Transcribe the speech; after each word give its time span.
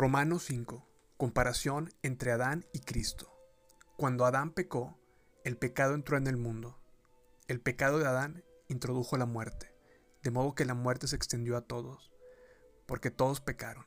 Romanos 0.00 0.44
5. 0.46 0.88
Comparación 1.18 1.92
entre 2.02 2.32
Adán 2.32 2.64
y 2.72 2.78
Cristo. 2.78 3.30
Cuando 3.98 4.24
Adán 4.24 4.50
pecó, 4.52 4.98
el 5.44 5.58
pecado 5.58 5.92
entró 5.92 6.16
en 6.16 6.26
el 6.26 6.38
mundo. 6.38 6.80
El 7.48 7.60
pecado 7.60 7.98
de 7.98 8.06
Adán 8.06 8.42
introdujo 8.68 9.18
la 9.18 9.26
muerte, 9.26 9.76
de 10.22 10.30
modo 10.30 10.54
que 10.54 10.64
la 10.64 10.72
muerte 10.72 11.06
se 11.06 11.16
extendió 11.16 11.54
a 11.54 11.66
todos, 11.66 12.10
porque 12.86 13.10
todos 13.10 13.42
pecaron. 13.42 13.84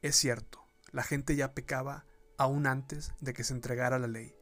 Es 0.00 0.16
cierto, 0.16 0.64
la 0.90 1.02
gente 1.02 1.36
ya 1.36 1.52
pecaba 1.52 2.06
aún 2.38 2.66
antes 2.66 3.12
de 3.20 3.34
que 3.34 3.44
se 3.44 3.52
entregara 3.52 3.98
la 3.98 4.08
ley, 4.08 4.34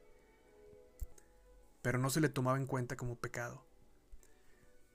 pero 1.82 1.98
no 1.98 2.08
se 2.08 2.20
le 2.20 2.28
tomaba 2.28 2.56
en 2.56 2.68
cuenta 2.68 2.94
como 2.94 3.16
pecado, 3.16 3.66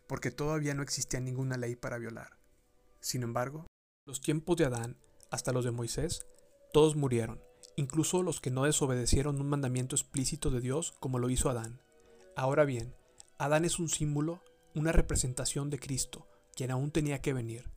porque 0.07 0.31
todavía 0.31 0.73
no 0.75 0.81
existía 0.81 1.20
ninguna 1.20 1.57
ley 1.57 1.75
para 1.75 1.97
violar. 1.97 2.38
Sin 3.02 3.21
embargo, 3.21 3.66
los 4.05 4.21
tiempos 4.21 4.55
de 4.55 4.63
Adán 4.63 4.97
hasta 5.32 5.51
los 5.51 5.65
de 5.65 5.71
Moisés, 5.71 6.25
todos 6.71 6.96
murieron, 6.96 7.42
incluso 7.75 8.24
los 8.24 8.42
que 8.42 8.51
no 8.51 8.65
desobedecieron 8.65 9.39
un 9.39 9.50
mandamiento 9.50 9.96
explícito 9.96 10.51
de 10.51 10.61
Dios 10.61 10.93
como 11.00 11.20
lo 11.20 11.29
hizo 11.29 11.50
Adán. 11.50 11.82
Ahora 12.36 12.65
bien, 12.65 12.96
Adán 13.37 13.65
es 13.65 13.79
un 13.79 13.89
símbolo, 13.89 14.42
una 14.75 14.92
representación 14.92 15.70
de 15.70 15.79
Cristo, 15.79 16.28
quien 16.56 16.71
aún 16.71 16.92
tenía 16.92 17.21
que 17.21 17.34
venir. 17.34 17.70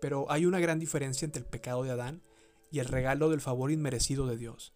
Pero 0.00 0.30
hay 0.30 0.46
una 0.46 0.60
gran 0.60 0.78
diferencia 0.78 1.24
entre 1.24 1.40
el 1.40 1.48
pecado 1.48 1.82
de 1.82 1.90
Adán 1.90 2.22
y 2.70 2.78
el 2.78 2.86
regalo 2.86 3.30
del 3.30 3.40
favor 3.40 3.70
inmerecido 3.70 4.26
de 4.26 4.36
Dios. 4.36 4.72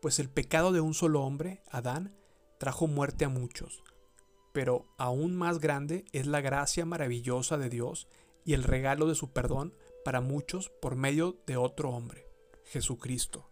Pues 0.00 0.18
el 0.18 0.30
pecado 0.30 0.72
de 0.72 0.80
un 0.80 0.94
solo 0.94 1.22
hombre, 1.22 1.62
Adán, 1.70 2.16
trajo 2.58 2.86
muerte 2.86 3.24
a 3.24 3.28
muchos. 3.28 3.82
Pero 4.52 4.86
aún 4.98 5.36
más 5.36 5.58
grande 5.58 6.04
es 6.12 6.26
la 6.26 6.40
gracia 6.40 6.84
maravillosa 6.84 7.58
de 7.58 7.68
Dios 7.68 8.08
y 8.44 8.54
el 8.54 8.64
regalo 8.64 9.06
de 9.06 9.14
su 9.14 9.32
perdón 9.32 9.74
para 10.04 10.20
muchos 10.20 10.70
por 10.80 10.96
medio 10.96 11.40
de 11.46 11.56
otro 11.56 11.90
hombre, 11.90 12.26
Jesucristo. 12.64 13.50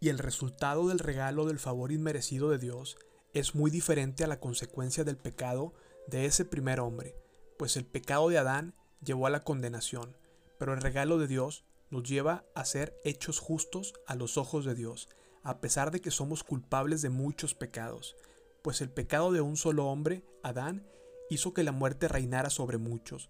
Y 0.00 0.08
el 0.08 0.18
resultado 0.18 0.88
del 0.88 0.98
regalo 0.98 1.46
del 1.46 1.58
favor 1.58 1.92
inmerecido 1.92 2.50
de 2.50 2.58
Dios 2.58 2.96
es 3.34 3.54
muy 3.54 3.70
diferente 3.70 4.24
a 4.24 4.28
la 4.28 4.40
consecuencia 4.40 5.04
del 5.04 5.16
pecado 5.16 5.74
de 6.06 6.24
ese 6.24 6.44
primer 6.44 6.80
hombre, 6.80 7.14
pues 7.58 7.76
el 7.76 7.84
pecado 7.84 8.28
de 8.28 8.38
Adán 8.38 8.74
llevó 9.04 9.26
a 9.26 9.30
la 9.30 9.44
condenación, 9.44 10.16
pero 10.58 10.72
el 10.72 10.80
regalo 10.80 11.18
de 11.18 11.26
Dios 11.26 11.64
nos 11.90 12.02
lleva 12.04 12.44
a 12.54 12.64
ser 12.64 12.98
hechos 13.04 13.38
justos 13.38 13.94
a 14.06 14.14
los 14.14 14.36
ojos 14.38 14.64
de 14.64 14.74
Dios, 14.74 15.08
a 15.42 15.60
pesar 15.60 15.90
de 15.90 16.00
que 16.00 16.10
somos 16.10 16.44
culpables 16.44 17.02
de 17.02 17.10
muchos 17.10 17.54
pecados, 17.54 18.16
pues 18.62 18.80
el 18.80 18.90
pecado 18.90 19.32
de 19.32 19.40
un 19.40 19.56
solo 19.56 19.86
hombre, 19.86 20.24
Adán, 20.42 20.86
hizo 21.30 21.54
que 21.54 21.64
la 21.64 21.72
muerte 21.72 22.08
reinara 22.08 22.50
sobre 22.50 22.78
muchos, 22.78 23.28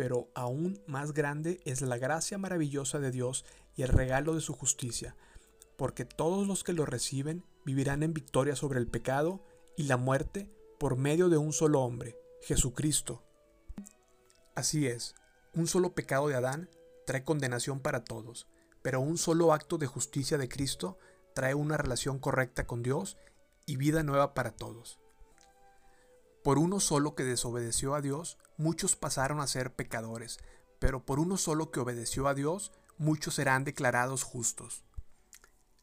pero 0.00 0.30
aún 0.34 0.82
más 0.86 1.12
grande 1.12 1.60
es 1.66 1.82
la 1.82 1.98
gracia 1.98 2.38
maravillosa 2.38 3.00
de 3.00 3.10
Dios 3.10 3.44
y 3.76 3.82
el 3.82 3.88
regalo 3.88 4.34
de 4.34 4.40
su 4.40 4.54
justicia, 4.54 5.14
porque 5.76 6.06
todos 6.06 6.48
los 6.48 6.64
que 6.64 6.72
lo 6.72 6.86
reciben 6.86 7.44
vivirán 7.66 8.02
en 8.02 8.14
victoria 8.14 8.56
sobre 8.56 8.78
el 8.78 8.86
pecado 8.86 9.44
y 9.76 9.82
la 9.82 9.98
muerte 9.98 10.50
por 10.78 10.96
medio 10.96 11.28
de 11.28 11.36
un 11.36 11.52
solo 11.52 11.82
hombre, 11.82 12.16
Jesucristo. 12.40 13.22
Así 14.54 14.86
es, 14.86 15.14
un 15.52 15.66
solo 15.66 15.94
pecado 15.94 16.28
de 16.28 16.36
Adán 16.36 16.70
trae 17.06 17.22
condenación 17.22 17.80
para 17.80 18.02
todos, 18.02 18.46
pero 18.80 19.02
un 19.02 19.18
solo 19.18 19.52
acto 19.52 19.76
de 19.76 19.86
justicia 19.86 20.38
de 20.38 20.48
Cristo 20.48 20.96
trae 21.34 21.54
una 21.54 21.76
relación 21.76 22.18
correcta 22.18 22.66
con 22.66 22.82
Dios 22.82 23.18
y 23.66 23.76
vida 23.76 24.02
nueva 24.02 24.32
para 24.32 24.52
todos. 24.52 24.98
Por 26.42 26.58
uno 26.58 26.80
solo 26.80 27.14
que 27.14 27.24
desobedeció 27.24 27.94
a 27.94 28.00
Dios, 28.00 28.38
muchos 28.60 28.94
pasaron 28.94 29.40
a 29.40 29.46
ser 29.46 29.74
pecadores, 29.74 30.38
pero 30.78 31.04
por 31.04 31.18
uno 31.18 31.36
solo 31.36 31.70
que 31.70 31.80
obedeció 31.80 32.28
a 32.28 32.34
Dios, 32.34 32.72
muchos 32.98 33.34
serán 33.34 33.64
declarados 33.64 34.22
justos. 34.22 34.84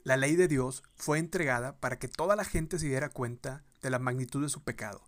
La 0.03 0.15
ley 0.15 0.35
de 0.35 0.47
Dios 0.47 0.83
fue 0.95 1.19
entregada 1.19 1.79
para 1.79 1.99
que 1.99 2.07
toda 2.07 2.35
la 2.35 2.45
gente 2.45 2.79
se 2.79 2.87
diera 2.87 3.09
cuenta 3.09 3.63
de 3.81 3.89
la 3.89 3.99
magnitud 3.99 4.41
de 4.41 4.49
su 4.49 4.63
pecado, 4.63 5.01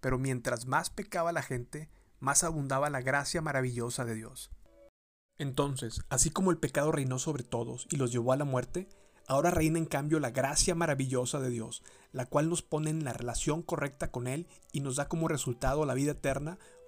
pero 0.00 0.18
mientras 0.18 0.66
más 0.66 0.90
pecaba 0.90 1.30
la 1.30 1.42
gente, 1.42 1.90
más 2.18 2.42
abundaba 2.42 2.90
la 2.90 3.02
gracia 3.02 3.42
maravillosa 3.42 4.04
de 4.04 4.14
Dios. 4.14 4.50
Entonces, 5.38 6.02
así 6.08 6.30
como 6.30 6.50
el 6.50 6.58
pecado 6.58 6.90
reinó 6.90 7.18
sobre 7.18 7.44
todos 7.44 7.86
y 7.90 7.96
los 7.96 8.12
llevó 8.12 8.32
a 8.32 8.36
la 8.36 8.44
muerte, 8.44 8.88
Ahora 9.30 9.52
reina 9.52 9.78
en 9.78 9.86
cambio 9.86 10.18
la 10.18 10.32
gracia 10.32 10.74
maravillosa 10.74 11.38
de 11.38 11.50
Dios, 11.50 11.84
la 12.10 12.26
cual 12.26 12.50
nos 12.50 12.62
pone 12.62 12.90
en 12.90 13.04
la 13.04 13.12
relación 13.12 13.62
correcta 13.62 14.10
con 14.10 14.26
Él 14.26 14.48
y 14.72 14.80
nos 14.80 14.96
da 14.96 15.06
como 15.06 15.28
resultado 15.28 15.86
la 15.86 15.94
vida 15.94 16.10
eterna 16.10 16.58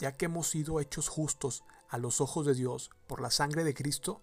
ya 0.00 0.12
que 0.12 0.24
hemos 0.24 0.48
sido 0.48 0.80
hechos 0.80 1.08
justos 1.08 1.62
a 1.88 1.98
los 1.98 2.20
ojos 2.20 2.46
de 2.46 2.54
Dios 2.54 2.90
por 3.06 3.20
la 3.20 3.30
sangre 3.30 3.62
de 3.62 3.74
Cristo, 3.74 4.22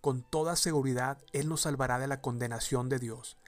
con 0.00 0.22
toda 0.22 0.54
seguridad 0.54 1.18
Él 1.32 1.48
nos 1.48 1.62
salvará 1.62 1.98
de 1.98 2.06
la 2.06 2.20
condenación 2.20 2.88
de 2.88 2.98
Dios, 2.98 3.38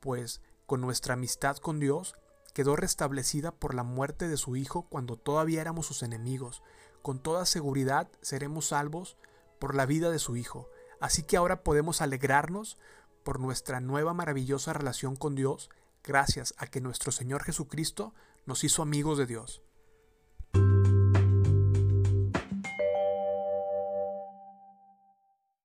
pues 0.00 0.42
con 0.66 0.80
nuestra 0.80 1.14
amistad 1.14 1.56
con 1.58 1.78
Dios 1.78 2.16
quedó 2.52 2.76
restablecida 2.76 3.52
por 3.52 3.74
la 3.74 3.84
muerte 3.84 4.28
de 4.28 4.36
su 4.36 4.56
Hijo 4.56 4.88
cuando 4.88 5.16
todavía 5.16 5.60
éramos 5.60 5.86
sus 5.86 6.02
enemigos. 6.02 6.62
Con 7.02 7.20
toda 7.20 7.46
seguridad 7.46 8.08
seremos 8.22 8.66
salvos 8.66 9.16
por 9.58 9.74
la 9.74 9.86
vida 9.86 10.10
de 10.10 10.18
su 10.18 10.36
Hijo. 10.36 10.68
Así 11.00 11.22
que 11.22 11.36
ahora 11.36 11.62
podemos 11.62 12.00
alegrarnos 12.00 12.78
por 13.24 13.40
nuestra 13.40 13.80
nueva 13.80 14.14
maravillosa 14.14 14.72
relación 14.72 15.16
con 15.16 15.34
Dios, 15.34 15.70
gracias 16.02 16.54
a 16.58 16.66
que 16.66 16.80
nuestro 16.80 17.12
Señor 17.12 17.42
Jesucristo 17.42 18.14
nos 18.46 18.64
hizo 18.64 18.82
amigos 18.82 19.18
de 19.18 19.26
Dios. 19.26 19.63